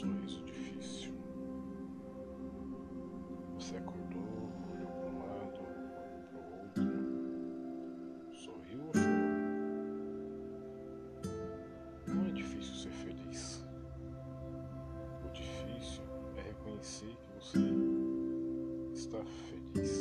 sorriso 0.00 0.42
difícil. 0.44 1.12
Você 3.54 3.76
acordou, 3.76 4.48
olhou 4.72 4.88
para 4.88 5.10
um 5.10 5.18
lado, 5.18 5.60
olhou 5.60 6.22
para 6.30 6.40
o 6.40 6.44
outro, 6.62 6.82
sorriu 8.32 8.80
ou 8.86 8.92
chorou? 8.94 9.28
Não 12.06 12.24
é 12.24 12.30
difícil 12.30 12.74
ser 12.74 12.92
feliz. 12.92 13.62
O 15.22 15.28
difícil 15.34 16.04
é 16.38 16.40
reconhecer 16.40 17.14
que 17.20 17.30
você 17.34 17.58
está 18.94 19.22
feliz, 19.22 19.99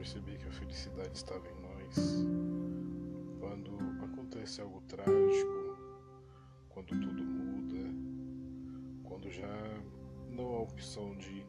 Perceber 0.00 0.38
que 0.38 0.48
a 0.48 0.52
felicidade 0.52 1.14
estava 1.14 1.46
em 1.46 1.60
nós 1.60 2.24
quando 3.38 3.70
acontece 4.02 4.62
algo 4.62 4.80
trágico, 4.88 5.76
quando 6.70 6.88
tudo 6.88 7.22
muda, 7.22 7.84
quando 9.04 9.30
já 9.30 9.82
não 10.30 10.54
há 10.54 10.60
opção 10.62 11.14
de 11.18 11.44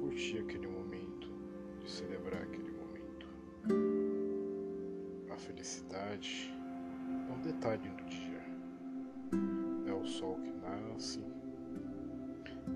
curtir 0.00 0.40
aquele 0.40 0.66
momento, 0.66 1.30
de 1.80 1.90
celebrar 1.90 2.42
aquele 2.42 2.72
momento. 2.72 3.26
A 5.32 5.36
felicidade 5.38 6.54
é 7.26 7.32
um 7.32 7.40
detalhe 7.40 7.88
do 7.88 8.04
dia. 8.04 8.44
É 9.86 9.94
o 9.94 10.04
sol 10.04 10.38
que 10.42 10.52
nasce, 10.52 11.24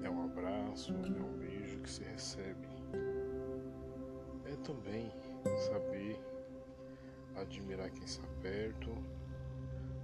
é 0.03 0.09
um 0.09 0.25
abraço, 0.25 0.95
é 0.95 1.23
um 1.23 1.37
beijo 1.37 1.81
que 1.81 1.91
se 1.91 2.03
recebe. 2.03 2.68
Também 4.65 5.11
saber 5.57 6.21
admirar 7.37 7.91
quem 7.91 8.05
está 8.05 8.27
perto, 8.43 8.91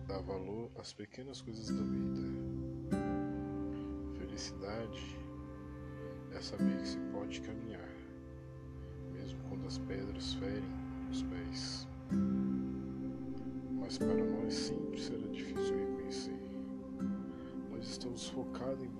dar 0.06 0.20
valor 0.22 0.70
às 0.76 0.92
pequenas 0.92 1.40
coisas 1.40 1.68
da 1.68 1.82
vida. 1.82 2.22
Felicidade 4.18 5.18
é 6.32 6.40
saber 6.40 6.76
que 6.78 6.88
se 6.88 6.98
pode 7.12 7.40
caminhar, 7.40 7.88
mesmo 9.12 9.38
quando 9.48 9.66
as 9.66 9.78
pedras 9.78 10.34
ferem 10.34 10.64
os 11.10 11.22
pés. 11.22 11.88
Mas 13.80 13.98
para 13.98 14.14
nós 14.14 14.54
sempre 14.54 15.00
será 15.00 15.26
difícil 15.28 15.78
reconhecer. 15.78 16.40
Nós 17.70 17.88
estamos 17.88 18.28
focados 18.28 18.82
em 18.82 18.90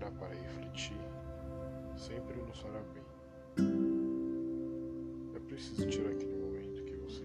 Para 0.00 0.34
refletir 0.34 0.98
sempre 1.96 2.34
nos 2.42 2.58
fará 2.60 2.82
bem. 2.94 3.04
É 5.34 5.38
preciso 5.40 5.86
tirar 5.88 6.10
aquele 6.10 6.34
momento 6.36 6.82
que 6.84 6.96
você 6.96 7.24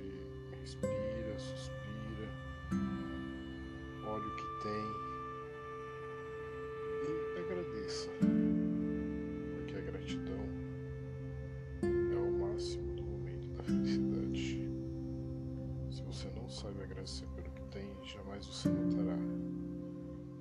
respira, 0.59 1.39
suspira, 1.39 2.29
olha 4.05 4.25
o 4.25 4.35
que 4.35 4.63
tem 4.63 4.85
e 7.03 7.39
agradeça, 7.39 8.09
porque 9.55 9.75
a 9.77 9.81
gratidão 9.81 10.45
é 11.81 12.17
o 12.17 12.31
máximo 12.31 12.93
do 12.95 13.03
momento 13.03 13.47
da 13.49 13.63
felicidade. 13.63 14.69
Se 15.91 16.01
você 16.03 16.29
não 16.35 16.47
sabe 16.49 16.83
agradecer 16.83 17.27
pelo 17.35 17.49
que 17.51 17.63
tem, 17.71 17.97
jamais 18.03 18.45
você 18.45 18.69
notará 18.69 19.17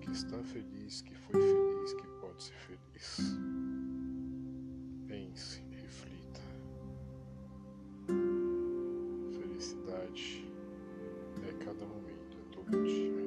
que 0.00 0.10
está 0.10 0.42
feliz, 0.42 1.00
que 1.00 1.14
foi 1.14 1.40
pode 2.34 2.42
ser 2.42 2.54
feliz. 2.54 3.36
Pense, 5.06 5.62
reflita. 5.70 6.40
Felicidade 9.38 10.44
é 11.48 11.64
cada 11.64 11.86
momento, 11.86 12.36
é 12.36 12.54
todo 12.54 12.84
dia. 12.84 13.23